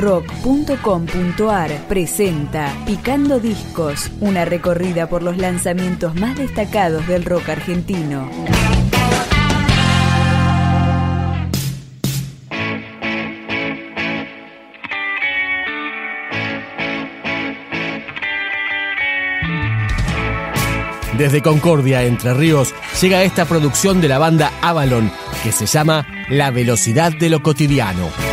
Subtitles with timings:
[0.00, 8.28] rock.com.ar presenta Picando Discos, una recorrida por los lanzamientos más destacados del rock argentino.
[21.18, 25.12] Desde Concordia, Entre Ríos, llega esta producción de la banda Avalon,
[25.44, 28.29] que se llama La Velocidad de lo Cotidiano.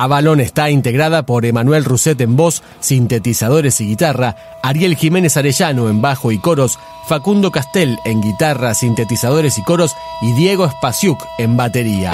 [0.00, 6.00] Avalon está integrada por Emanuel Rousset en voz, sintetizadores y guitarra, Ariel Jiménez Arellano en
[6.00, 6.78] bajo y coros,
[7.08, 12.12] Facundo Castel en guitarra, sintetizadores y coros y Diego Spasiuk en batería.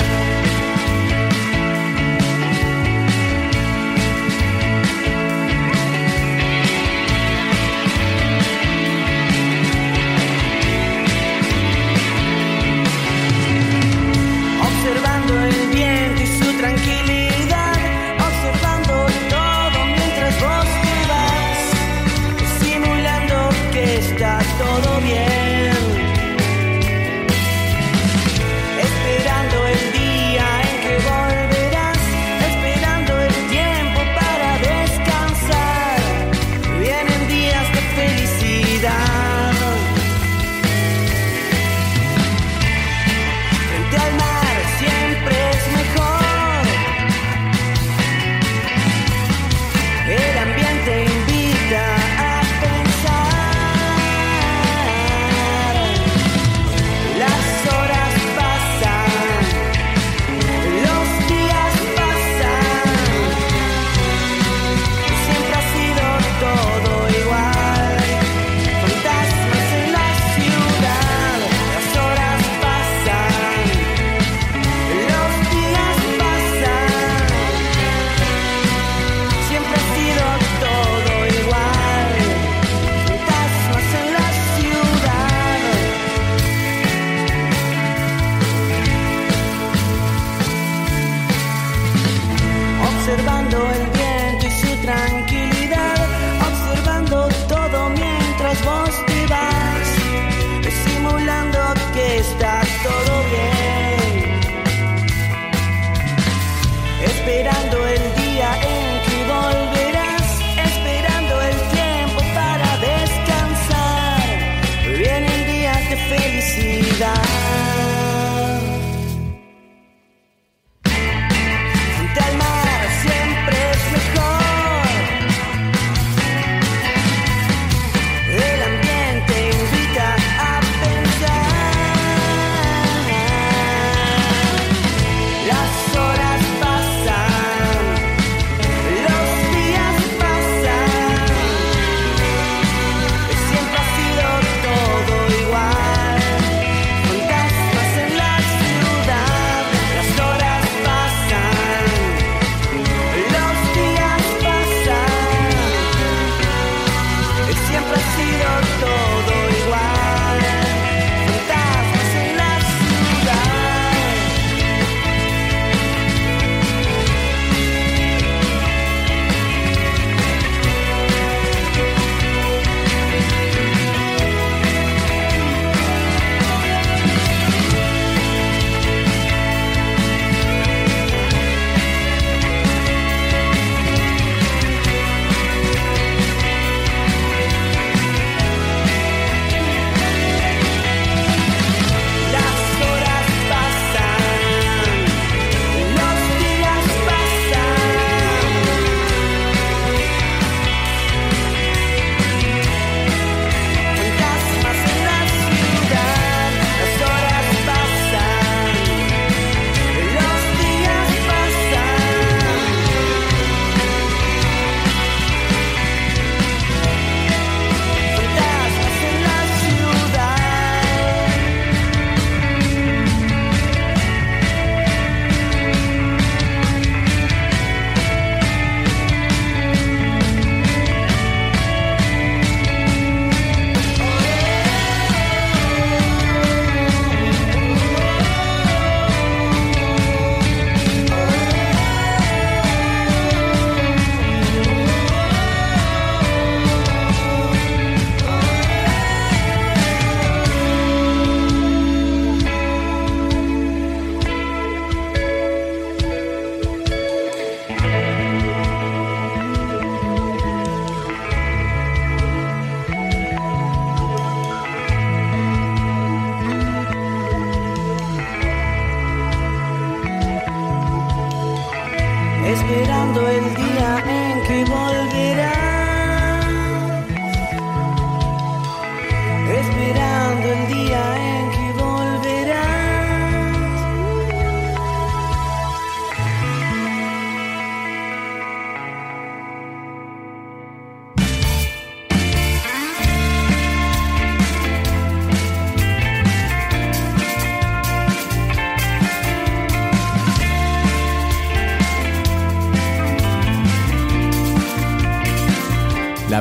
[115.95, 117.74] de felicidade.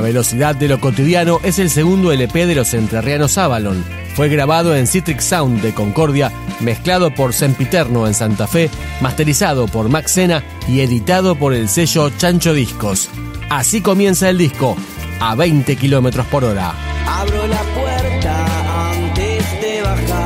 [0.04, 3.84] Velocidad de lo cotidiano es el segundo LP de los entrerrianos Avalon.
[4.14, 6.30] Fue grabado en Citric Sound de Concordia,
[6.60, 8.70] mezclado por Sempiterno en Santa Fe,
[9.00, 13.08] masterizado por Max Sena y editado por el sello Chancho Discos.
[13.48, 14.76] Así comienza el disco,
[15.20, 16.74] a 20 kilómetros por hora.
[17.06, 20.23] Abro la puerta antes de bajar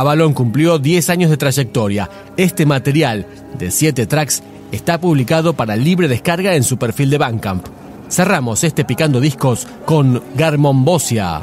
[0.00, 2.08] Avalon cumplió 10 años de trayectoria.
[2.38, 3.26] Este material,
[3.58, 4.42] de 7 tracks,
[4.72, 7.66] está publicado para libre descarga en su perfil de Bandcamp.
[8.08, 11.42] Cerramos este Picando Discos con Garmon Bosia.